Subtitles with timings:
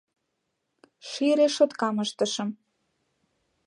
[1.09, 2.49] Ший решоткам ыштышым.